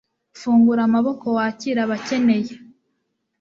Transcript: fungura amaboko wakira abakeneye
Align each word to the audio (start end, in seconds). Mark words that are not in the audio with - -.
fungura 0.39 0.81
amaboko 0.87 1.25
wakira 1.37 1.79
abakeneye 1.85 2.53